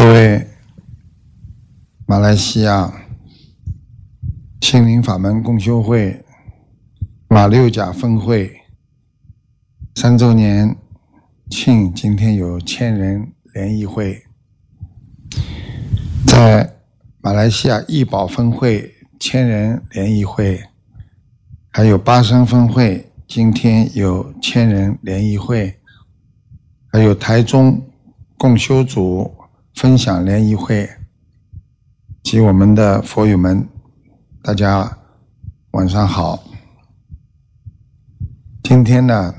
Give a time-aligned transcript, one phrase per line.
[0.00, 0.46] 各位，
[2.06, 3.04] 马来西亚
[4.60, 6.24] 心灵法门共修会
[7.26, 8.48] 马六甲分会
[9.96, 10.76] 三周年
[11.50, 14.22] 庆，今天有千人联谊会，
[16.24, 16.76] 在
[17.20, 20.62] 马来西亚易宝分会千人联谊会，
[21.70, 25.80] 还有巴生分会今天有千人联谊会，
[26.86, 27.84] 还有台中
[28.36, 29.36] 共修组。
[29.78, 30.90] 分享联谊会
[32.24, 33.64] 及我们的佛友们，
[34.42, 34.98] 大家
[35.70, 36.42] 晚上好。
[38.64, 39.32] 今天呢，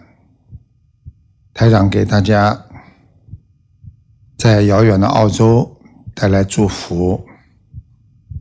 [1.54, 2.58] 台长给大家
[4.38, 5.78] 在遥远的澳洲
[6.16, 7.22] 带来祝福，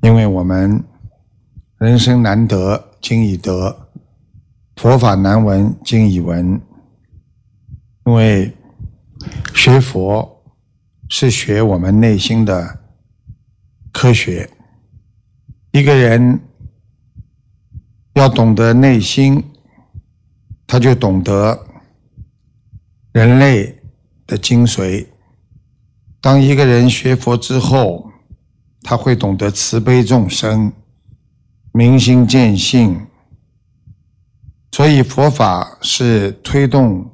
[0.02, 0.84] 因为我们
[1.78, 3.76] 人生难得经已得，
[4.76, 6.60] 佛法难闻经已闻，
[8.06, 8.56] 因为
[9.52, 10.37] 学佛。
[11.08, 12.78] 是学我们内心的
[13.92, 14.48] 科学。
[15.72, 16.40] 一个人
[18.14, 19.42] 要懂得内心，
[20.66, 21.66] 他就懂得
[23.12, 23.78] 人类
[24.26, 25.06] 的精髓。
[26.20, 28.10] 当一个人学佛之后，
[28.82, 30.72] 他会懂得慈悲众生、
[31.72, 33.06] 明心见性。
[34.72, 37.10] 所以佛法是推动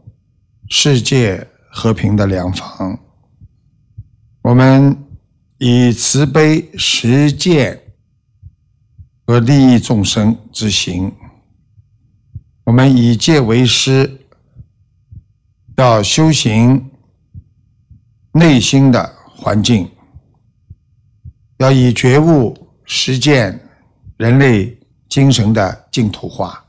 [0.69, 2.99] 世界和平的良方。
[4.45, 4.95] 我们
[5.57, 7.81] 以慈悲实践
[9.27, 11.11] 和利益众生之行，
[12.65, 14.21] 我们以戒为师，
[15.79, 16.91] 要修行
[18.33, 19.91] 内心的环境，
[21.57, 23.59] 要以觉悟实践
[24.19, 26.63] 人类精神的净土化。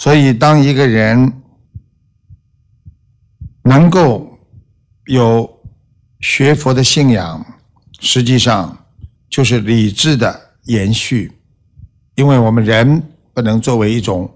[0.00, 1.40] 所以，当一个人
[3.62, 4.36] 能够
[5.06, 5.56] 有。
[6.20, 7.44] 学佛的信仰，
[8.00, 8.76] 实际上
[9.30, 11.32] 就是理智的延续，
[12.16, 13.02] 因为我们人
[13.32, 14.28] 不能作为一种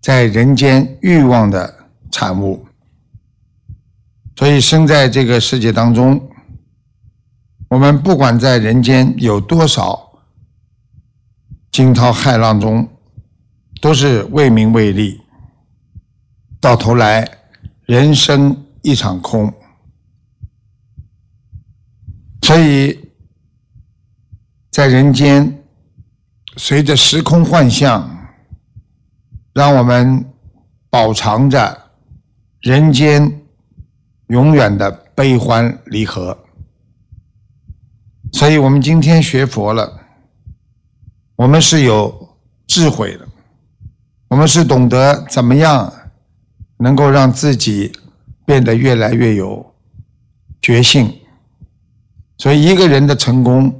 [0.00, 1.74] 在人间欲望的
[2.10, 2.64] 产物，
[4.36, 6.30] 所以生在这个世界当中，
[7.68, 10.12] 我们不管在人间有多少
[11.72, 12.88] 惊涛骇浪中，
[13.80, 15.20] 都是为名为利，
[16.60, 17.28] 到头来
[17.86, 19.52] 人生一场空。
[22.46, 22.96] 所以，
[24.70, 25.64] 在人间，
[26.56, 28.08] 随着时空幻象，
[29.52, 30.24] 让我们
[30.88, 31.90] 饱尝着
[32.60, 33.42] 人间
[34.28, 36.38] 永远的悲欢离合。
[38.32, 40.02] 所以我们今天学佛了，
[41.34, 42.36] 我们是有
[42.68, 43.26] 智慧的，
[44.28, 45.92] 我们是懂得怎么样
[46.76, 47.90] 能够让自己
[48.44, 49.74] 变得越来越有
[50.62, 51.12] 觉性。
[52.38, 53.74] 所以，一个人的成功，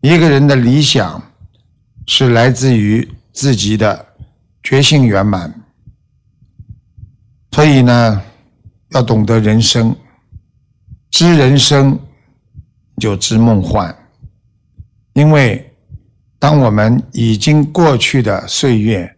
[0.00, 1.22] 一个人的理想，
[2.06, 4.06] 是来自于自己的
[4.62, 5.54] 觉性圆满。
[7.52, 8.22] 所以呢，
[8.90, 9.94] 要懂得人生，
[11.10, 11.98] 知人生
[12.96, 13.96] 就知梦幻。
[15.12, 15.72] 因为，
[16.38, 19.16] 当我们已经过去的岁月，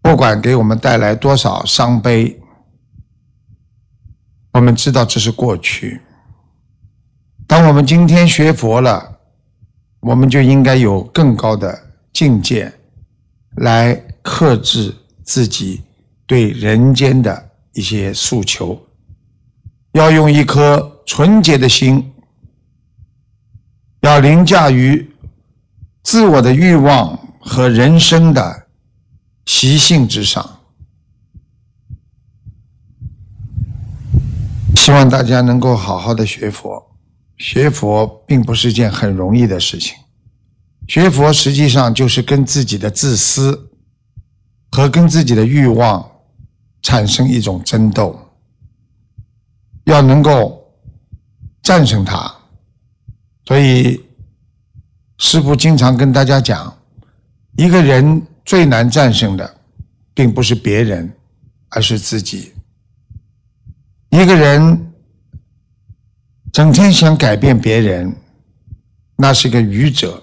[0.00, 2.40] 不管给我们带来多少伤悲，
[4.52, 6.00] 我们知道这是过去。
[7.56, 9.16] 当我们今天学佛了，
[10.00, 11.72] 我们就应该有更高的
[12.12, 12.72] 境界，
[13.58, 14.92] 来克制
[15.22, 15.80] 自己
[16.26, 18.76] 对人间的一些诉求，
[19.92, 22.12] 要用一颗纯洁的心，
[24.00, 25.08] 要凌驾于
[26.02, 28.66] 自我的欲望和人生的
[29.46, 30.58] 习性之上。
[34.74, 36.90] 希望大家能够好好的学佛。
[37.36, 39.96] 学佛并不是件很容易的事情，
[40.86, 43.70] 学佛实际上就是跟自己的自私
[44.70, 46.08] 和跟自己的欲望
[46.80, 48.16] 产生一种争斗，
[49.84, 50.64] 要能够
[51.62, 52.32] 战胜它。
[53.46, 54.00] 所以
[55.18, 56.74] 师父经常跟大家讲，
[57.56, 59.56] 一个人最难战胜的，
[60.14, 61.12] 并不是别人，
[61.70, 62.52] 而是自己。
[64.10, 64.93] 一个人。
[66.54, 68.14] 整天想改变别人，
[69.16, 70.22] 那是个愚者。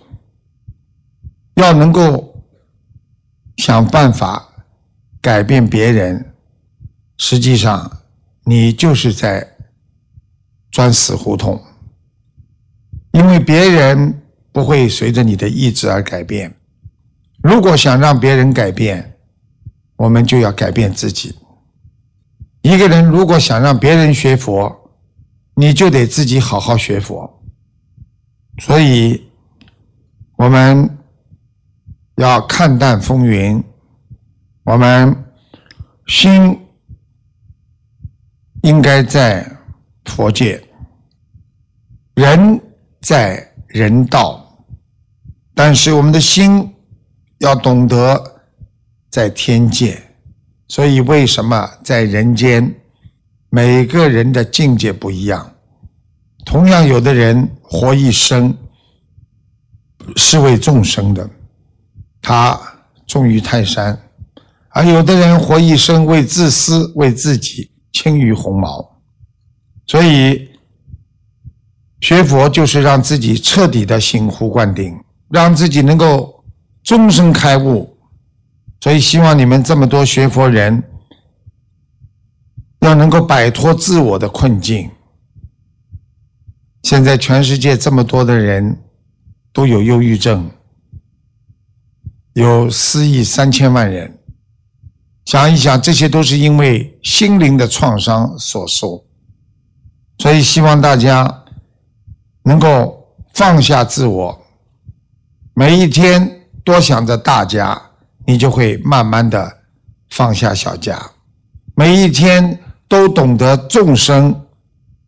[1.55, 2.41] 要能够
[3.57, 4.47] 想办法
[5.19, 6.33] 改变别人，
[7.17, 7.99] 实际上
[8.45, 9.45] 你就是在
[10.71, 11.61] 钻死胡同，
[13.11, 14.21] 因为别人
[14.53, 16.55] 不会随着你的意志而改变。
[17.43, 19.17] 如果想让别人改变，
[19.97, 21.35] 我们就要改变自己。
[22.61, 24.80] 一个人如果想让别人学佛，
[25.55, 27.41] 你就得自己好好学佛。
[28.59, 29.29] 所以，
[30.35, 30.97] 我们
[32.15, 33.63] 要看淡风云，
[34.63, 35.15] 我们
[36.07, 36.59] 心
[38.63, 39.49] 应该在
[40.05, 40.63] 佛界，
[42.15, 42.61] 人
[43.01, 44.65] 在人道，
[45.55, 46.71] 但是我们的心
[47.39, 48.43] 要懂得
[49.09, 50.01] 在天界。
[50.67, 52.73] 所以，为什么在人间，
[53.53, 55.53] 每个人的境界不一样？
[56.45, 58.57] 同样，有的人活一生
[60.15, 61.29] 是为众生的，
[62.21, 62.57] 他
[63.05, 63.93] 重于泰山；
[64.69, 68.89] 而有的人活一生为自私，为自己轻于鸿毛。
[69.85, 70.47] 所以，
[71.99, 74.97] 学佛就是让自己彻底的醒悟灌顶，
[75.27, 76.41] 让自己能够
[76.83, 77.97] 终身开悟。
[78.79, 80.81] 所以，希望你们这么多学佛人，
[82.81, 84.89] 要能够摆脱自我的困境。
[86.83, 88.77] 现在全世界这么多的人
[89.51, 90.51] 都有忧郁症，
[92.33, 94.19] 有四亿三千万人。
[95.25, 99.05] 想一想，这些都是因为心灵的创伤所受。
[100.19, 101.43] 所以，希望大家
[102.43, 104.45] 能够放下自我，
[105.53, 107.81] 每一天多想着大家。
[108.23, 109.51] 你就会慢慢的
[110.11, 111.11] 放下小家，
[111.75, 112.57] 每一天
[112.91, 114.35] 都懂得众生，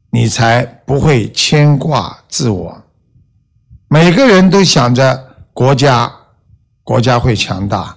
[0.10, 2.82] 你才不会牵挂自我。
[3.90, 6.10] 每个人都想着国家，
[6.82, 7.94] 国家会强大；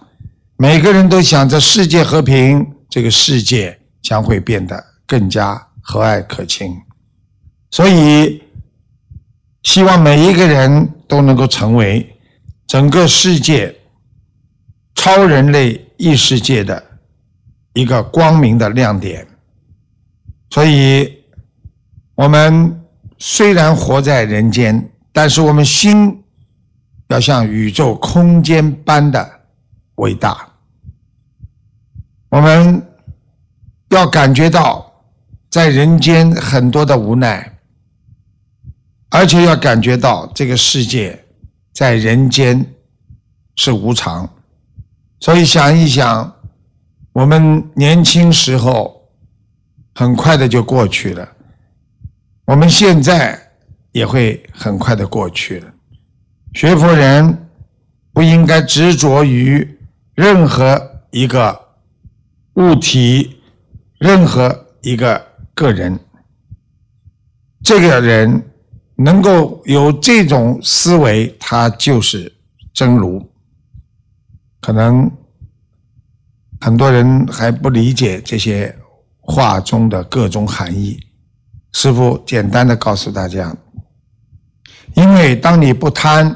[0.57, 6.77] 每个人都想着世界和平，这个世界将会变得更加和蔼可亲。
[7.71, 8.43] 所以，
[9.63, 12.19] 希望每一个人都能够成为
[12.67, 13.73] 整个世界。
[14.97, 16.83] 超人类异世界的
[17.75, 19.25] 一个光明的亮点，
[20.57, 21.23] 所以，
[22.15, 22.81] 我们
[23.19, 26.25] 虽然活在人间，但是我们心
[27.09, 29.31] 要像宇宙空间般的
[29.97, 30.49] 伟大。
[32.31, 32.83] 我们
[33.91, 34.91] 要感觉到
[35.51, 37.59] 在人间很多的无奈，
[39.11, 41.23] 而且要感觉到这个世界
[41.75, 42.65] 在人间
[43.57, 44.27] 是无常。
[45.21, 46.35] 所以想一想，
[47.13, 48.96] 我们年轻时候
[49.99, 51.27] 很快的就过去了，
[52.45, 53.41] 我们现在
[53.93, 55.73] 也会很快的过去了。
[56.53, 57.49] 学佛人
[58.13, 59.67] 不应该执着于
[60.15, 61.59] 任何一个
[62.57, 63.41] 物体、
[63.99, 65.99] 任何一个个人。
[67.65, 68.51] 这个人
[68.97, 72.31] 能够有这种思维，他就是
[72.75, 73.27] 真如。
[74.61, 75.11] 可能
[76.61, 78.77] 很多人还不理解这些
[79.27, 80.99] 话中的各种含义。
[81.73, 83.55] 师父简单的告诉大家：，
[84.95, 86.35] 因为当你不贪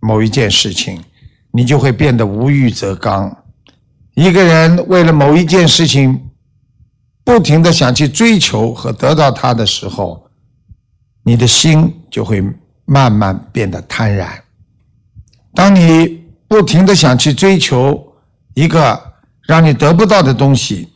[0.00, 1.02] 某一件事情，
[1.50, 3.34] 你就会变得无欲则刚。
[4.14, 6.28] 一个人为了某一件事情，
[7.24, 10.28] 不停的想去追求和得到它的时候，
[11.22, 12.42] 你的心就会
[12.84, 14.26] 慢慢变得贪婪。
[15.54, 18.12] 当你不停的想去追求
[18.54, 19.14] 一个
[19.46, 20.88] 让你得不到的东西，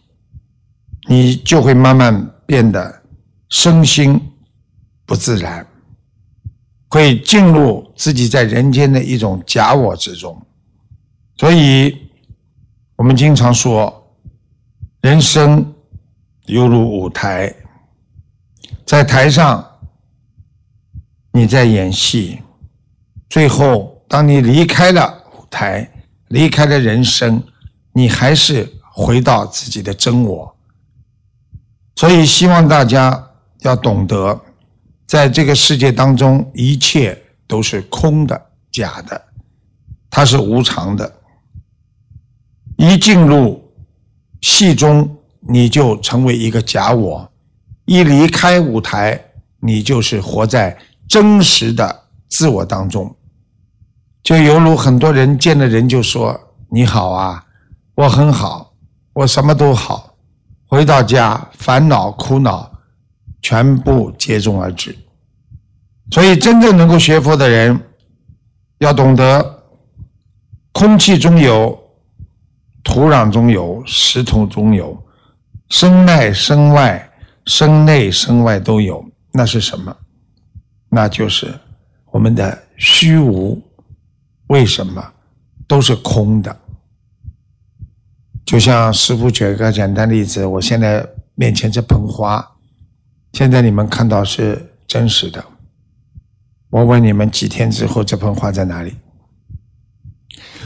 [1.08, 3.02] 你就会慢慢变得
[3.49, 4.20] 身心
[5.05, 5.67] 不自然，
[6.89, 10.41] 会进入自己在人间的一种假我之中。
[11.36, 11.96] 所以，
[12.96, 14.17] 我们经常说，
[15.01, 15.75] 人生
[16.46, 17.55] 犹如舞台，
[18.84, 19.65] 在台上
[21.32, 22.41] 你在演戏，
[23.29, 25.41] 最后当你离开了舞。
[25.51, 25.91] 台
[26.29, 27.43] 离开了人生，
[27.93, 30.56] 你还是回到自己的真我。
[32.01, 34.41] 所以希望大家要懂得，
[35.07, 37.15] 在这个世界当中，一切
[37.47, 38.41] 都是空的、
[38.73, 39.23] 假的，
[40.09, 41.13] 它是无常的。
[42.79, 43.63] 一进入
[44.41, 47.31] 戏中，你就成为一个假我；
[47.85, 49.23] 一离开舞台，
[49.59, 50.75] 你就是活在
[51.07, 53.15] 真实的自我当中。
[54.23, 56.41] 就犹如很多人见了人就说
[56.73, 57.45] ：“你好啊，
[57.95, 58.73] 我很好，
[59.13, 60.07] 我什么都好。”
[60.70, 62.70] 回到家，烦恼苦恼
[63.43, 64.96] 全部接踵而至。
[66.12, 67.79] 所以，真正能够学佛的人，
[68.79, 69.65] 要懂得：
[70.70, 71.77] 空气中有，
[72.84, 74.96] 土壤中有，石头中有，
[75.70, 77.10] 身内身外，
[77.46, 79.05] 身内身外都有。
[79.32, 79.96] 那是什么？
[80.89, 81.53] 那就是
[82.12, 83.60] 我们的虚无。
[84.46, 85.05] 为什么
[85.67, 86.59] 都是空的？
[88.51, 92.45] 就像师傅举个简单例子，我现在面前这盆花，
[93.33, 95.45] 现在你们看到是真实的。
[96.69, 98.97] 我问你们，几天之后这盆花在哪里？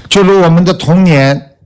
[0.09, 1.57] 就如我们的童年，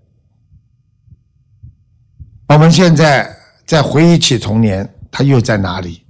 [2.48, 6.02] 我们现在在回忆起童年，它又在哪里？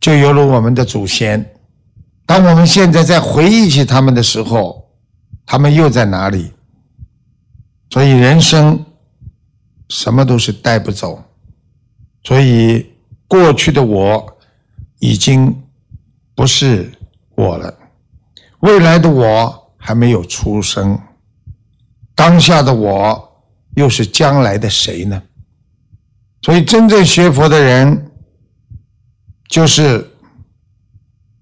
[0.00, 1.44] 就犹如我们的祖先，
[2.24, 4.90] 当我们现在在回忆起他们的时候，
[5.44, 6.50] 他们又在哪里？
[7.92, 8.82] 所以人生
[9.90, 11.22] 什么都是带不走，
[12.24, 12.90] 所以
[13.28, 14.38] 过去的我
[14.98, 15.62] 已经
[16.34, 16.90] 不是
[17.34, 17.78] 我了，
[18.60, 20.98] 未来的我还没有出生，
[22.14, 23.44] 当下的我
[23.74, 25.22] 又是将来的谁呢？
[26.40, 28.08] 所以真正学佛的人。
[29.48, 30.10] 就是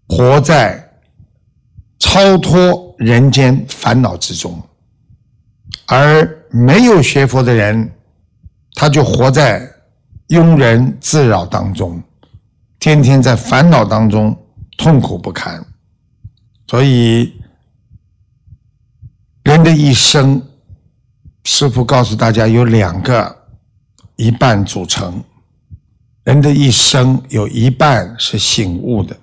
[0.09, 0.99] 活在
[2.00, 4.61] 超脱人间烦恼之中，
[5.87, 7.90] 而没有学佛的人，
[8.75, 9.69] 他就活在
[10.28, 12.02] 庸人自扰当中，
[12.78, 14.37] 天天在烦恼当中
[14.76, 15.64] 痛苦不堪。
[16.69, 17.33] 所以，
[19.42, 20.40] 人的一生，
[21.45, 23.37] 师父告诉大家有两个
[24.16, 25.23] 一半组成。
[26.25, 29.16] 人的一生有一半是醒悟的，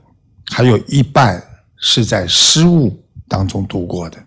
[0.51, 1.41] 还有一半
[1.77, 4.17] 是在失误当中度过的。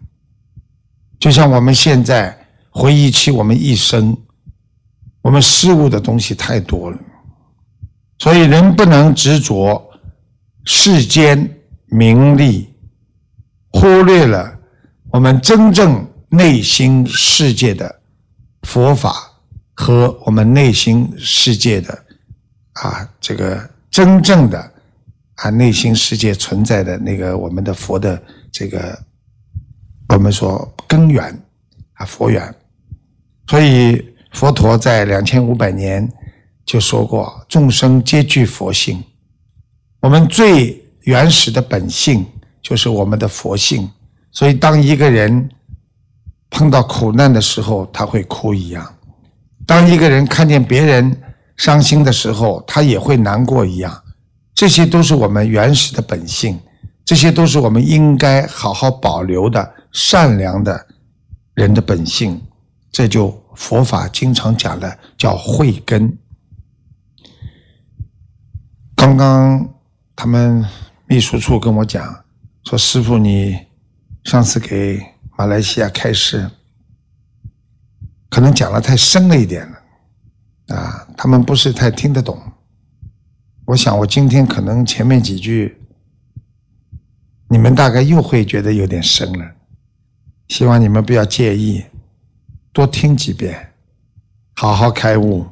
[1.18, 2.34] 就像我们现在
[2.70, 4.16] 回忆起我们一生，
[5.22, 6.98] 我们失误的东西太多了，
[8.18, 9.90] 所以人不能执着
[10.64, 12.72] 世间名利，
[13.72, 14.56] 忽略了
[15.10, 18.00] 我们真正内心世界的
[18.62, 19.14] 佛法
[19.74, 22.04] 和我们内心世界的。
[22.74, 24.72] 啊，这个真正的
[25.34, 28.22] 啊内心世界存在的那个我们的佛的
[28.52, 28.96] 这个，
[30.08, 31.36] 我们说根源
[31.94, 32.54] 啊佛缘，
[33.50, 36.08] 所以佛陀在两千五百年
[36.64, 39.02] 就说过，众生皆具佛性，
[39.98, 42.24] 我们最原始的本性
[42.62, 43.90] 就是我们的佛性，
[44.30, 45.50] 所以当一个人
[46.48, 48.84] 碰到苦难的时候，他会哭一样；
[49.66, 51.20] 当一个人看见别人。
[51.56, 54.02] 伤心的时候，他也会难过一样，
[54.54, 56.58] 这些都是我们原始的本性，
[57.04, 60.86] 这些都是我们应该好好保留的善良的
[61.52, 62.40] 人的本性。
[62.90, 66.16] 这就佛法经常讲的叫慧根。
[68.94, 69.74] 刚刚
[70.14, 70.64] 他们
[71.06, 72.24] 秘书处跟我讲
[72.64, 73.58] 说，师傅你
[74.24, 75.00] 上次给
[75.38, 76.50] 马来西亚开示，
[78.28, 80.76] 可能讲的太深了一点了。
[80.76, 82.38] 啊，他们不是太听得懂。
[83.64, 85.80] 我想，我今天可能前面几句，
[87.48, 89.52] 你们大概又会觉得有点深了。
[90.48, 91.84] 希望你们不要介意，
[92.72, 93.72] 多听几遍，
[94.54, 95.46] 好好开悟。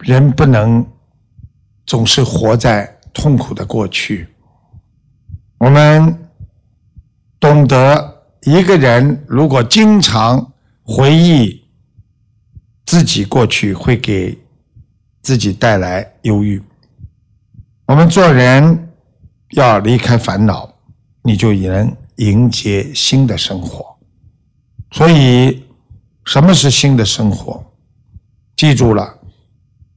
[0.00, 0.86] 人不能
[1.86, 4.28] 总是活在痛苦的过去。
[5.58, 6.28] 我们
[7.40, 11.64] 懂得，一个人如果经常回忆
[12.86, 14.38] 自己过去，会给。
[15.20, 16.62] 自己带来忧郁。
[17.84, 18.88] 我们做人
[19.50, 20.72] 要离开烦恼，
[21.22, 23.94] 你就能迎接新的生活。
[24.92, 25.62] 所以，
[26.28, 27.64] 什么是新的生活？
[28.54, 29.18] 记住了，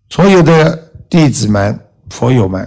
[0.10, 0.78] 所有的
[1.10, 1.78] 弟子们、
[2.10, 2.66] 佛友们，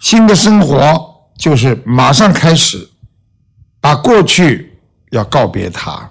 [0.00, 2.90] 新的生活就是马上开始，
[3.80, 4.76] 把过去
[5.12, 6.10] 要告别它，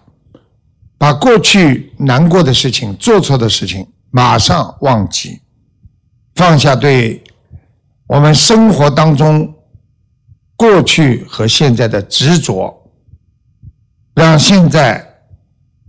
[0.98, 5.42] 把过去难过的事情、做错的事情马上忘记。
[6.36, 7.22] 放下对
[8.08, 9.54] 我们生活当中
[10.56, 12.74] 过去和现在的执着，
[14.14, 15.06] 让现在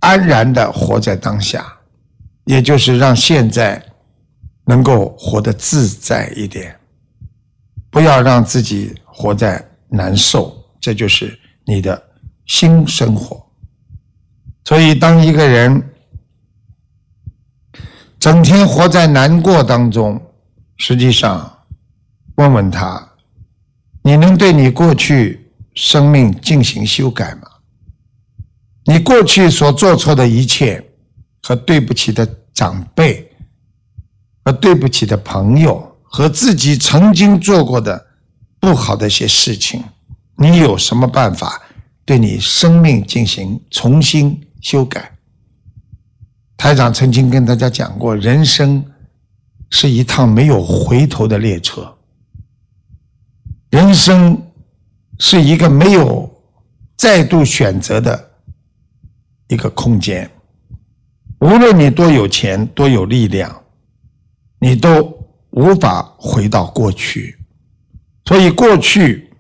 [0.03, 1.73] 安然的活在当下，
[2.45, 3.81] 也就是让现在
[4.65, 6.77] 能够活得自在一点，
[7.89, 12.03] 不要让自己活在难受，这就是你的
[12.47, 13.41] 新生活。
[14.65, 15.81] 所以，当一个人
[18.19, 20.21] 整天活在难过当中，
[20.79, 21.59] 实际上，
[22.37, 23.09] 问问他，
[24.03, 27.42] 你能对你过去生命进行修改吗？
[28.85, 30.85] 你过去所做错的一切，
[31.43, 33.31] 和对不起的长辈，
[34.45, 38.07] 和对不起的朋友，和自己曾经做过的
[38.59, 39.83] 不好的一些事情，
[40.37, 41.63] 你有什么办法
[42.05, 45.13] 对你生命进行重新修改？
[46.57, 48.85] 台长曾经跟大家讲过，人生。
[49.75, 51.97] 是一趟没有回头的列车，
[53.71, 54.39] 人生
[55.19, 56.31] 是一个没有
[56.95, 58.32] 再度选择的
[59.53, 60.29] 一个空间。
[61.41, 63.63] 无论你多有钱、多有力量，
[64.59, 65.03] 你都
[65.51, 67.37] 无法回到过去，
[68.25, 69.31] 所以过去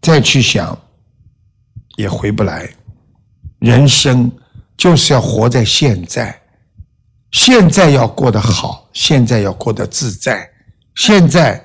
[0.00, 0.76] 再去想
[1.96, 2.68] 也回不来。
[3.58, 4.30] 人生
[4.76, 6.40] 就是要活在现在，
[7.32, 10.48] 现在要过得好，现在要过得自在，
[10.94, 11.62] 现在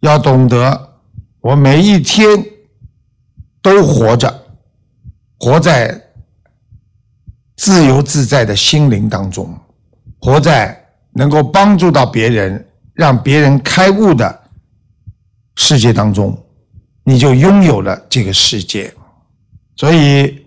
[0.00, 0.98] 要懂得，
[1.40, 2.26] 我每一天
[3.60, 4.46] 都活着，
[5.38, 6.00] 活在
[7.56, 9.58] 自由自在的心灵当中，
[10.18, 12.68] 活在能够帮助到别人。
[12.94, 14.42] 让别人开悟的
[15.56, 16.38] 世界当中，
[17.04, 18.92] 你就拥有了这个世界。
[19.76, 20.44] 所以，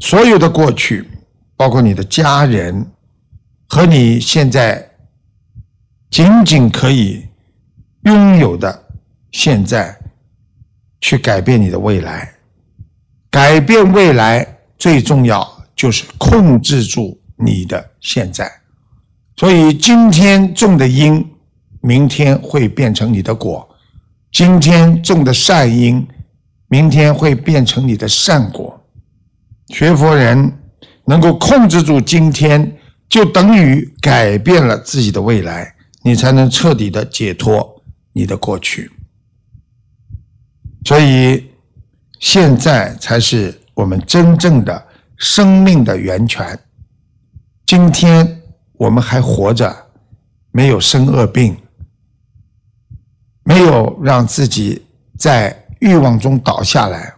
[0.00, 1.08] 所有的过去，
[1.56, 2.84] 包括你的家人
[3.68, 4.84] 和你现在
[6.10, 7.24] 仅仅可以
[8.02, 8.84] 拥有的
[9.30, 9.96] 现在，
[11.00, 12.34] 去改变你的未来。
[13.30, 14.44] 改变未来
[14.76, 18.52] 最重要就是控制住你的现在。
[19.34, 21.26] 所以，今天种的因。
[21.82, 23.66] 明天会变成你的果，
[24.30, 26.06] 今天种的善因，
[26.68, 28.78] 明天会变成你的善果。
[29.68, 30.52] 学佛人
[31.06, 32.76] 能够控制住今天，
[33.08, 37.82] 就等于改变了自己的未来，你才能彻底的解脱
[38.12, 38.90] 你的过去。
[40.84, 41.46] 所以，
[42.18, 44.86] 现在才是我们真正的
[45.20, 46.58] 生命的源泉。
[47.64, 49.74] 今天我们还活着，
[50.50, 51.56] 没有生恶病。
[53.42, 54.86] 没有让自己
[55.18, 57.12] 在欲望中倒下来，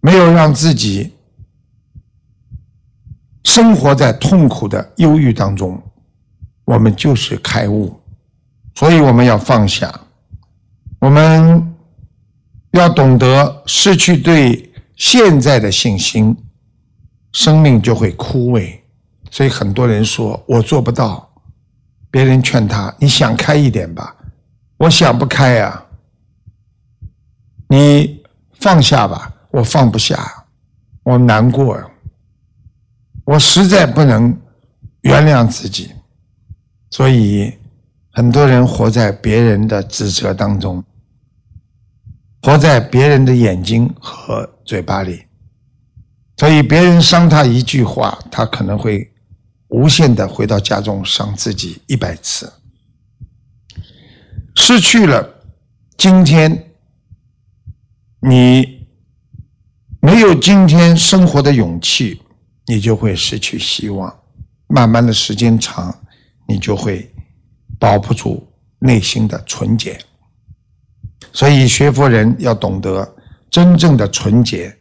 [0.00, 1.14] 没有让自己
[3.44, 5.80] 生活在痛苦的忧郁当中，
[6.64, 8.00] 我们就是开悟。
[8.74, 10.00] 所以我们要放下，
[10.98, 11.74] 我们
[12.72, 16.36] 要懂得失去对现在的信心，
[17.32, 18.78] 生命就会枯萎。
[19.30, 21.30] 所以很多人说我做不到，
[22.10, 24.16] 别人劝他：你想开一点吧。
[24.76, 25.84] 我想不开呀，
[27.68, 28.22] 你
[28.54, 30.46] 放下吧，我放不下，
[31.02, 31.78] 我难过，
[33.24, 34.34] 我实在不能
[35.02, 35.92] 原谅自己，
[36.90, 37.52] 所以
[38.10, 40.82] 很多人活在别人的指责当中，
[42.42, 45.22] 活在别人的眼睛和嘴巴里，
[46.40, 49.12] 所以别人伤他一句话，他可能会
[49.68, 52.50] 无限的回到家中伤自己一百次。
[54.56, 55.44] 失去了
[55.98, 56.72] 今天，
[58.20, 58.86] 你
[60.00, 62.22] 没有今天生活的勇气，
[62.68, 64.10] 你就会失去希望。
[64.66, 65.94] 慢慢的时间长，
[66.48, 67.12] 你就会
[67.78, 70.00] 保不住内心的纯洁。
[71.34, 73.14] 所以学佛人要懂得
[73.50, 74.74] 真正的纯洁，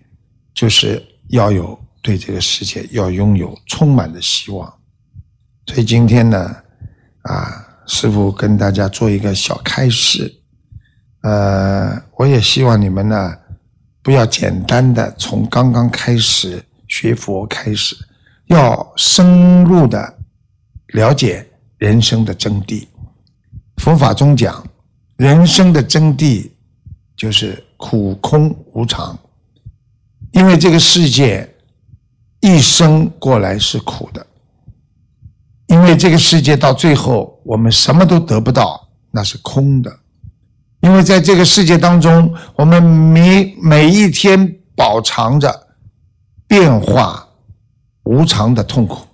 [0.53, 4.71] 就是要有对这个世界要拥有充满的希望。
[5.65, 6.55] 所以今天呢，
[7.23, 7.65] 啊。
[7.91, 10.31] 师傅跟大家做一个小开示，
[11.23, 13.35] 呃，我也希望你们呢，
[14.03, 17.97] 不要简单的从刚刚开始学佛开始，
[18.45, 20.19] 要深入的
[20.89, 21.43] 了解
[21.79, 22.85] 人生的真谛。
[23.77, 24.63] 佛法中讲，
[25.17, 26.47] 人生的真谛
[27.17, 29.17] 就是苦空无常，
[30.31, 31.55] 因为这个世界
[32.39, 34.25] 一生过来是苦的。
[35.67, 39.99] 因为这个世界到最后，我们什么都得不到，那是空的。
[40.81, 45.67] 因为在这个世界当中，我们每每一天饱尝着
[46.47, 47.27] 变化
[48.03, 49.05] 无常的痛苦，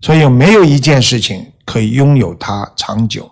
[0.00, 3.28] 所以没有一件事情可以拥有它长久。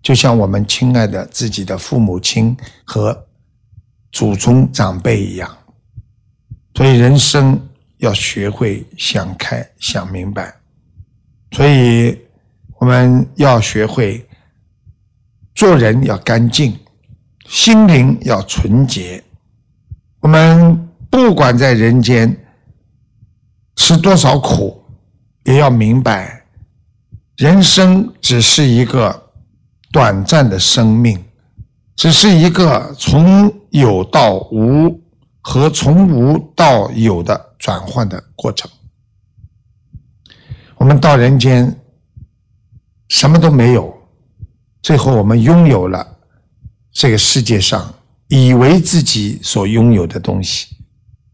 [0.00, 3.26] 就像我们亲爱的自己的父母亲和
[4.12, 5.50] 祖宗长辈一样，
[6.80, 7.60] 所以人生
[7.98, 10.50] 要学会想开、想明白。
[11.52, 12.18] 所以，
[12.78, 14.26] 我们要学会
[15.54, 16.74] 做人要干净，
[17.46, 19.22] 心灵要纯洁。
[20.20, 22.34] 我们不管在人间
[23.76, 24.82] 吃多少苦，
[25.44, 26.42] 也要明白，
[27.36, 29.30] 人生只是一个
[29.92, 31.22] 短暂的生命，
[31.94, 34.98] 只是一个从有到无
[35.40, 38.70] 和从无到有的转换的过程。
[40.76, 41.74] 我们到人间，
[43.08, 43.94] 什么都没有，
[44.82, 46.16] 最后我们拥有了
[46.92, 47.92] 这个世界上
[48.28, 50.76] 以为自己所拥有的东西，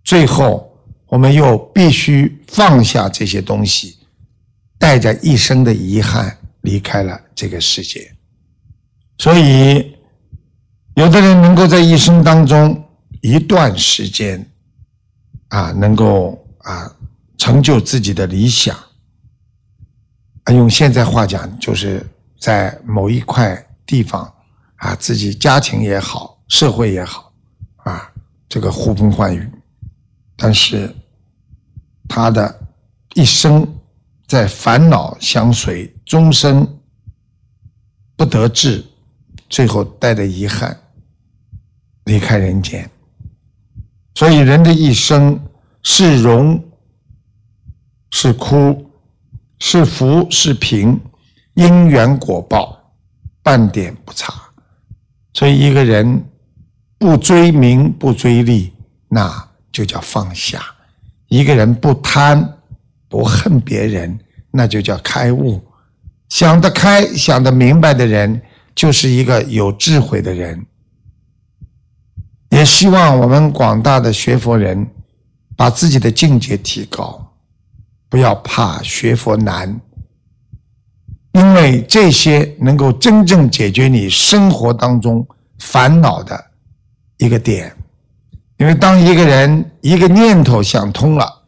[0.03, 3.99] 最后我们又必须放下这些东西，
[4.79, 8.12] 带着一生的遗憾离开了这个世界。
[9.19, 9.95] 所以，
[10.95, 12.85] 有的人能够在一生当中
[13.27, 14.49] 一段时间，
[15.49, 16.89] 啊，能够啊
[17.37, 18.79] 成就自己的理想。
[20.53, 22.07] 用现在话讲，就是
[22.39, 24.33] 在某一块地方
[24.77, 27.33] 啊，自己家庭也好，社会也好
[27.79, 28.09] 啊，
[28.49, 29.51] 这个呼风唤雨，
[30.37, 30.95] 但是
[32.09, 32.61] 他的
[33.15, 33.67] 一生
[34.29, 36.65] 在烦恼相随，终生
[38.15, 38.85] 不得志，
[39.49, 40.81] 最后带着遗憾
[42.05, 42.89] 离开人间。
[44.17, 45.39] 所以人的一生
[45.83, 46.59] 是荣
[48.13, 48.91] 是哭，
[49.59, 50.99] 是福是贫，
[51.53, 52.79] 因缘果报，
[53.43, 54.33] 半点不差。
[55.35, 56.25] 所以一个人
[56.97, 58.73] 不追名不追利，
[59.07, 59.31] 那
[59.71, 60.61] 就叫放下；
[61.29, 62.57] 一个人不贪
[63.11, 64.19] 不恨别人，
[64.51, 65.63] 那就叫开悟。
[66.31, 68.41] 想得开、想得明白的人，
[68.75, 70.65] 就是一个有智慧的人。
[72.67, 74.87] 希望我们广大的学佛人，
[75.57, 77.33] 把自己的境界提高，
[78.09, 79.81] 不要怕学佛难，
[81.33, 85.27] 因为这些能够真正解决你生活当中
[85.61, 86.45] 烦恼的
[87.19, 87.73] 一个点。
[88.59, 91.43] 因为当一个人一个念头想通了，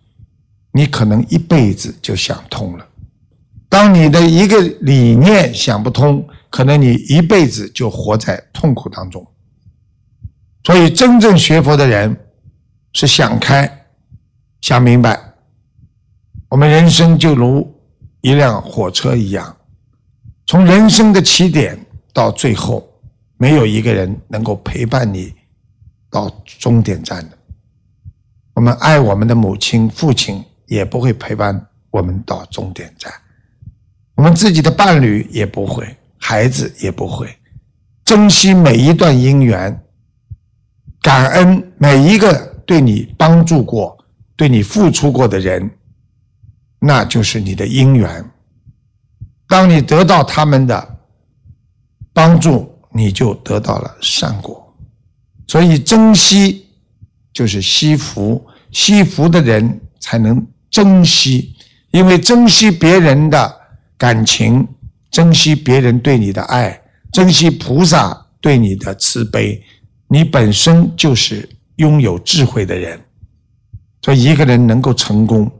[0.73, 2.85] 你可能一辈子就想通了；
[3.69, 9.27] 当你的一个理念想不通，可能你一辈子就活在痛苦当中。
[10.69, 12.15] 所以，真正学佛的人
[12.93, 13.87] 是想开、
[14.61, 15.19] 想明白。
[16.51, 17.67] 我们人生就如
[18.21, 19.57] 一辆火车一样，
[20.45, 21.75] 从人生的起点
[22.13, 22.87] 到最后，
[23.39, 25.33] 没有一个人能够陪伴你
[26.11, 27.39] 到终点站的。
[28.53, 33.11] 我们爱我们的母亲、父亲，也不会陪伴我们到终点站；
[34.17, 37.27] 我们自己的伴侣也不会，孩子也不会。
[38.05, 39.83] 珍惜每一段姻缘。
[41.09, 43.97] 感恩每一个对你帮助过、
[44.37, 45.71] 对你付出过的人，
[46.79, 48.23] 那就是你的因缘。
[49.49, 50.99] 当你得到他们的
[52.13, 54.63] 帮助，你就得到了善果。
[55.47, 56.67] 所以珍惜
[57.33, 61.57] 就是惜福，惜福的人才能珍惜，
[61.91, 63.57] 因为珍惜别人的
[63.97, 64.69] 感情，
[65.11, 66.79] 珍惜别人对你的爱，
[67.11, 69.65] 珍惜菩萨对你的慈悲。
[70.09, 72.99] 你本身就是拥有智慧的人，
[74.03, 75.51] 所以一个人能够成功，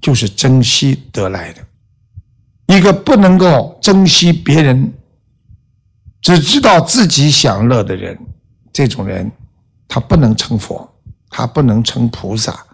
[0.00, 1.66] 就是珍惜得来的。
[2.66, 4.92] 一个不能够珍惜别人，
[6.20, 8.18] 只知道自己享乐的人，
[8.72, 9.30] 这种人，
[9.88, 10.86] 他不能成佛，
[11.28, 12.64] 他不能成菩萨，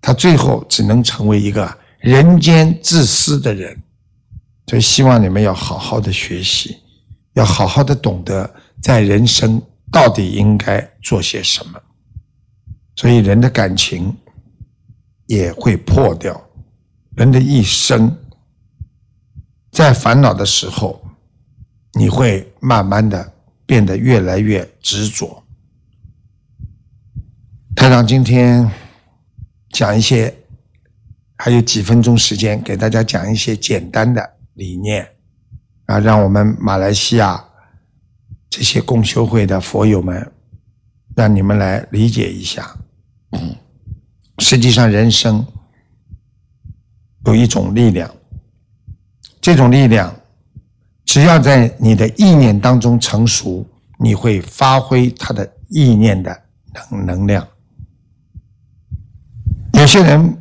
[0.00, 3.76] 他最后只能成为一个人间自私的人。
[4.66, 6.76] 所以，希望你们要好好的学习，
[7.32, 8.48] 要好好的懂得
[8.80, 9.60] 在人生。
[9.90, 11.80] 到底应该做些什么？
[12.96, 14.16] 所以人的感情
[15.26, 16.40] 也会破掉，
[17.16, 18.16] 人的一生
[19.72, 21.02] 在烦恼的时候，
[21.94, 23.32] 你会慢慢的
[23.66, 25.42] 变得越来越执着。
[27.74, 28.70] 台长今天
[29.70, 30.36] 讲一些，
[31.36, 35.08] 还有几分钟时间，给大家讲一些简单的理念
[35.86, 37.44] 啊，让我们马来西亚。
[38.50, 40.32] 这些共修会的佛友们，
[41.14, 42.76] 让你们来理解一下。
[44.38, 45.46] 实际上，人生
[47.26, 48.12] 有一种力量，
[49.40, 50.12] 这种力量
[51.04, 53.64] 只要在你的意念当中成熟，
[54.00, 56.42] 你会发挥它的意念的
[56.90, 57.46] 能能量。
[59.74, 60.36] 有些人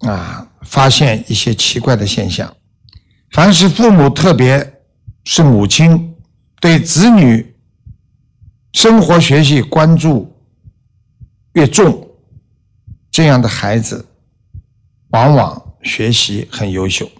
[0.00, 2.54] 啊，发现一些奇怪的现象，
[3.32, 4.80] 凡是父母，特别
[5.24, 6.11] 是母亲。
[6.62, 7.56] 对子女
[8.72, 10.32] 生活学习关注
[11.54, 12.08] 越重，
[13.10, 14.06] 这样的孩子
[15.08, 17.10] 往往学习很优秀。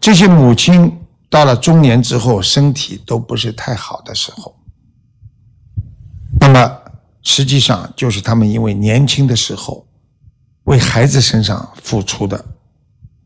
[0.00, 0.96] 这些母亲
[1.28, 4.54] 到了中年之后，身体都不是太好的时候，
[6.38, 6.78] 那么
[7.22, 9.84] 实际上就是他们因为年轻的时候
[10.62, 12.42] 为孩子身上付出的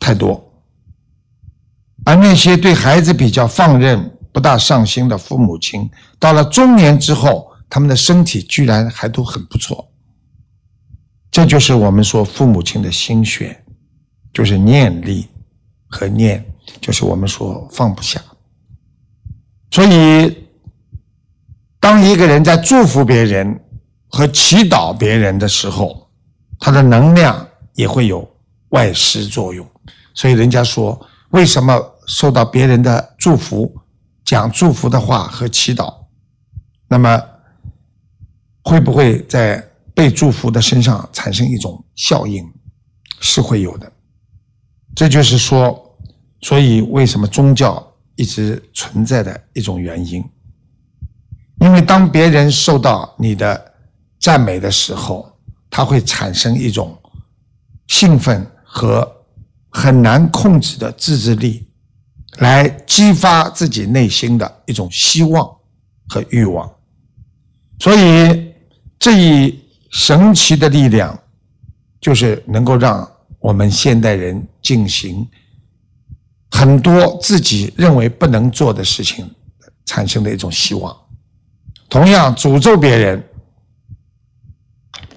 [0.01, 0.43] 太多，
[2.07, 4.11] 而那些对孩子比较放任。
[4.33, 9.87] 不大上心的父母亲，到了中年之后，他们的身体居然还都很不错。
[11.31, 13.63] 这就是我们说父母亲的心血，
[14.33, 15.29] 就是念力
[15.89, 16.45] 和念，
[16.81, 18.21] 就是我们说放不下。
[19.71, 20.37] 所以，
[21.81, 23.59] 当一个人在祝福别人
[24.09, 26.07] 和祈祷别人的时候，
[26.59, 28.27] 他的能量也会有
[28.71, 29.67] 外施作用。
[30.15, 30.99] 所以，人家说，
[31.31, 33.75] 为什么受到别人的祝福？
[34.33, 35.95] 讲祝福的话和祈祷，
[36.89, 37.23] 那么
[38.65, 42.43] 会不会在被祝福的身上产生一种效应？
[43.21, 43.93] 是会有的。
[44.97, 45.99] 这就是说，
[46.41, 50.25] 所以为什么宗教一直存在的一种原因。
[51.61, 53.75] 因为当别人受到你的
[54.19, 55.31] 赞美的时候，
[55.69, 56.99] 他会产生一种
[57.89, 59.07] 兴奋和
[59.69, 61.69] 很难控制的自制力，
[62.43, 65.49] 来激发自己内心的一种希望
[66.09, 66.69] 和欲望。
[67.79, 68.53] 所以
[68.99, 71.17] 这一神奇的力量，
[72.01, 75.27] 就是能够让我们现代人进行
[76.51, 79.29] 很多自己认为不能做的事情，
[79.85, 80.97] 产生的一种希望。
[81.89, 83.25] 同样，诅咒别人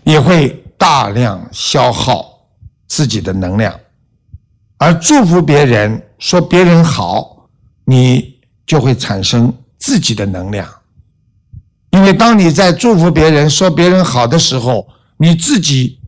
[0.04, 2.48] 也会大量消耗
[2.88, 3.80] 自己的能量，
[4.78, 7.48] 而祝福别人、说别人好，
[7.86, 10.68] 你就会产生自己的能量。
[11.92, 16.00] 因为当你在祝福别人、说别人好的时候，你自己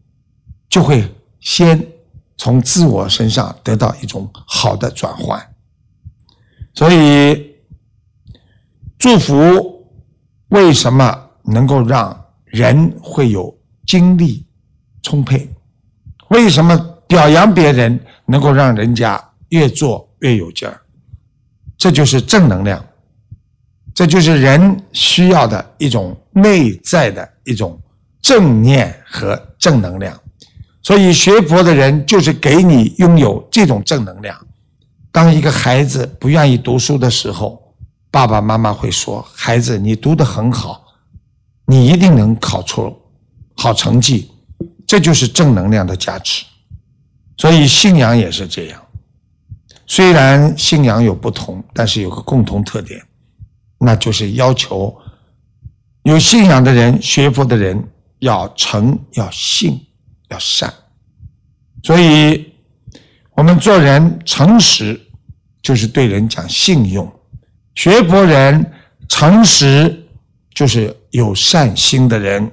[0.70, 1.86] 就会先
[2.38, 5.42] 从自我身上得到一种好的转换。
[6.74, 7.56] 所以，
[8.98, 9.76] 祝福。
[10.50, 13.54] 为什么能够让人会有
[13.86, 14.46] 精力
[15.02, 15.54] 充沛？
[16.30, 16.74] 为什么
[17.06, 20.80] 表扬别人能够让人家越做越有劲儿？
[21.78, 22.84] 这就是正能量，
[23.94, 27.80] 这就是人需要的一种内在的一种
[28.22, 30.20] 正念和正能量。
[30.82, 34.36] 所以学佛的人就是给你拥有这种正能量。
[35.12, 37.62] 当一个孩子不愿意读书的时候，
[38.10, 40.84] 爸爸妈妈会说：“孩子，你读得很好，
[41.66, 42.96] 你一定能考出
[43.56, 44.32] 好成绩。”
[44.88, 46.46] 这就是正能量的价值。
[47.38, 48.82] 所以信仰也是这样。
[49.88, 53.02] 虽然信仰有不同，但是有个共同特点，
[53.80, 54.96] 那就是要求
[56.04, 57.82] 有信仰的人、学佛的人
[58.20, 59.80] 要诚、要信、
[60.28, 60.72] 要善。
[61.84, 62.54] 所以，
[63.34, 65.00] 我们做人诚实，
[65.62, 67.10] 就是对人讲信用。
[67.76, 68.74] 学佛人
[69.08, 70.06] 诚实，
[70.54, 72.52] 就是有善心的人，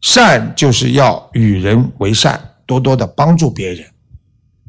[0.00, 3.91] 善就是要与人为善，多多的帮助别人。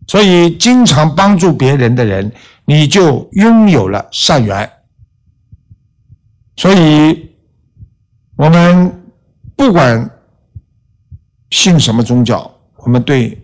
[0.08, 2.32] 所以，经常帮助别人的人，
[2.66, 4.70] 你就拥有了善缘。
[6.58, 7.32] 所以，
[8.36, 9.04] 我们
[9.56, 10.10] 不管
[11.50, 13.42] 信什么宗教，我们对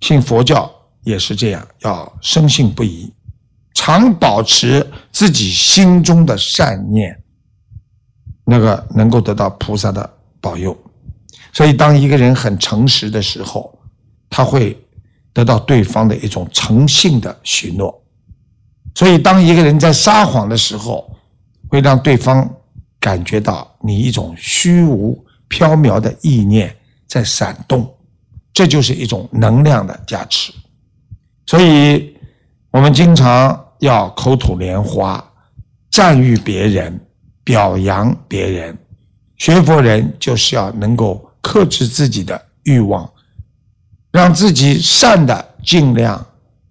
[0.00, 0.70] 信佛教
[1.02, 3.12] 也是这样，要深信不疑。
[3.72, 7.18] 常保持自己心中的善念，
[8.44, 10.08] 那个能够得到菩萨的
[10.40, 10.76] 保佑。
[11.52, 13.76] 所以，当一个人很诚实的时候，
[14.30, 14.80] 他会
[15.34, 18.02] 得到对方的一种诚信的许诺。
[18.94, 21.14] 所以，当一个人在撒谎的时候，
[21.68, 22.48] 会让对方
[22.98, 26.74] 感觉到你一种虚无缥缈的意念
[27.06, 27.94] 在闪动，
[28.54, 30.50] 这就是一种能量的加持。
[31.44, 32.16] 所以，
[32.70, 33.60] 我们经常。
[33.80, 35.22] 要口吐莲花，
[35.90, 36.98] 赞誉别人，
[37.42, 38.74] 表扬别人。
[39.36, 43.06] 学佛人就是要能够克制自己的欲望，
[44.14, 46.24] 让自己善的尽量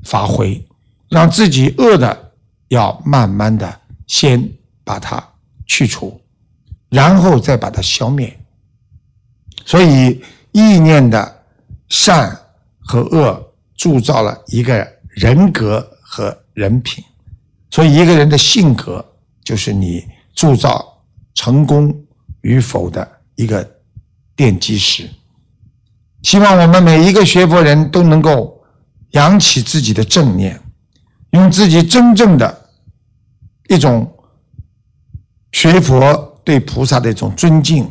[0.06, 0.66] 发挥，
[1.10, 2.32] 让自己恶的
[2.70, 4.50] 要慢慢的先
[4.82, 5.22] 把它
[5.66, 6.18] 去除，
[6.88, 8.34] 然后再把它消灭。
[9.66, 11.44] 所以意念的
[11.90, 12.34] 善
[12.80, 16.36] 和恶铸造了一个人格和。
[16.56, 17.04] 人品，
[17.72, 19.04] 所以一个人的性格
[19.44, 21.04] 就是你铸造
[21.34, 21.92] 成功
[22.42, 23.68] 与否的一个
[24.38, 25.10] 奠基石。
[26.24, 28.60] 希望我们每一个学佛人都能够
[29.12, 30.60] 扬起自己的正念，
[31.32, 32.70] 用自己真正的
[33.70, 34.12] 一种
[35.52, 37.90] 学佛对菩萨的一种尊敬，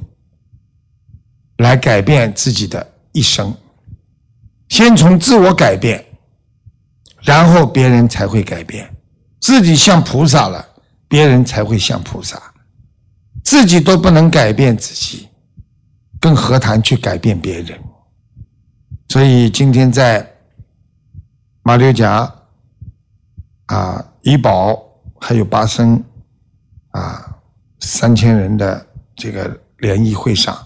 [1.59, 3.55] 来改变自己的一生。
[4.69, 6.05] 先从自我改变。
[7.25, 8.93] 然后别人才会改变，
[9.39, 10.67] 自己像菩萨了，
[11.07, 12.37] 别人才会像菩萨。
[13.45, 15.29] 自己都不能改变自己，
[16.19, 17.79] 更何谈去改变别人？
[19.13, 20.27] 所以今天在
[21.63, 22.35] 马六甲
[23.67, 24.83] 啊，怡保
[25.21, 26.03] 还有巴生
[26.93, 27.39] 啊，
[27.79, 30.59] 三千人的这个联谊会上，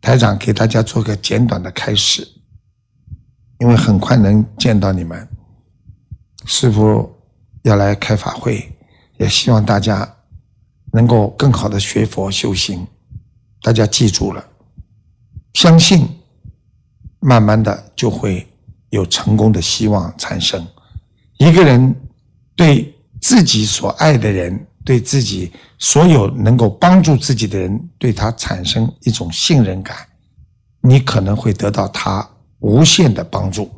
[0.00, 2.26] 台长给大家做个简短的开始，
[3.58, 5.28] 因为很快能见到你们。
[6.46, 7.14] 师傅
[7.64, 8.66] 要来开法会，
[9.18, 10.10] 也希望大家
[10.94, 12.86] 能够更好的学佛修行。
[13.60, 14.42] 大家记住了，
[15.52, 16.08] 相信，
[17.20, 18.46] 慢慢的就会
[18.90, 20.66] 有成功的希望产生。
[21.38, 21.94] 一个人
[22.56, 29.96] 对自己所爱的人，对自己所有能够帮助自己的人，对他产生一种信任感，
[30.80, 32.28] 你可能会得到他
[32.60, 33.70] 无限的帮助。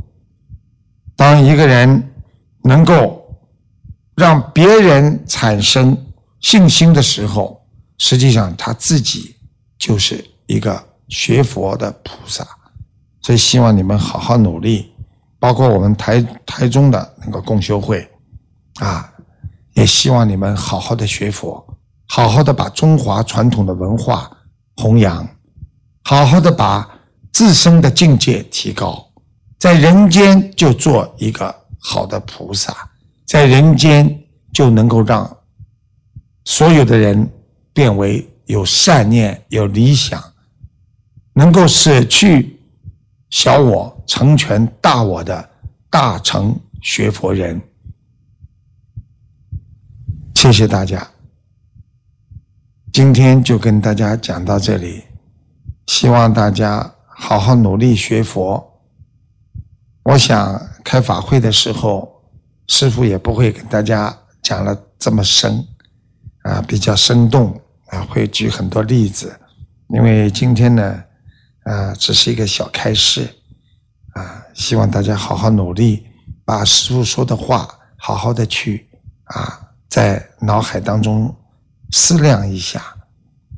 [1.17, 2.07] 当一个人。
[2.63, 3.25] 能够
[4.15, 5.97] 让别人产生
[6.41, 7.59] 信心的时候，
[7.97, 9.35] 实际上他自己
[9.79, 12.47] 就是一个学佛的菩萨。
[13.23, 14.93] 所以希望你们好好努力，
[15.39, 18.09] 包括我们台台中的那个共修会，
[18.81, 19.13] 啊，
[19.75, 21.65] 也希望你们好好的学佛，
[22.07, 24.31] 好好的把中华传统的文化
[24.77, 25.29] 弘扬，
[26.05, 26.89] 好好的把
[27.33, 29.07] 自身的境界提高，
[29.59, 32.75] 在人间就做一个好的菩萨。
[33.27, 35.39] 在人间就能够让
[36.45, 37.31] 所有的人
[37.73, 40.21] 变为有善念、有理想，
[41.35, 42.50] 能够舍去
[43.31, 45.51] 小我，成全大我的
[45.89, 47.61] 大成学佛人。
[50.35, 51.09] 谢谢大家，
[52.93, 55.05] 今天就跟大家讲到这里，
[55.87, 58.81] 希望大家好好努力学佛。
[60.03, 62.09] 我想开法会的时候。
[62.73, 65.67] 师傅也不会跟大家讲了这么深，
[66.43, 69.37] 啊，比较生动啊，会举很多例子，
[69.89, 71.03] 因为今天呢，
[71.65, 73.29] 啊，只是一个小开始，
[74.15, 76.07] 啊，希望大家好好努力，
[76.45, 78.89] 把师傅说的话好好的去
[79.25, 81.35] 啊，在脑海当中
[81.91, 82.83] 思量一下，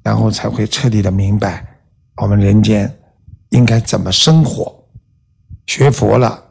[0.03, 1.65] 然后才会彻底的明白
[2.17, 2.93] 我们人间
[3.51, 4.79] 应该怎么生活。
[5.67, 6.43] 学佛了，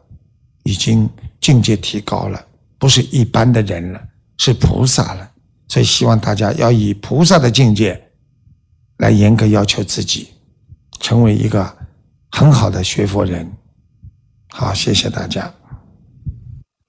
[0.64, 1.10] 已经
[1.42, 2.42] 境界提高了。
[2.80, 4.02] 不是一般的人了，
[4.38, 5.32] 是菩萨了，
[5.68, 8.02] 所以希望大家要以菩萨的境界
[8.98, 10.30] 来严格要求自己，
[11.02, 11.78] 成为一个
[12.32, 13.52] 很好的学佛人。
[14.50, 15.52] 好，谢谢大家。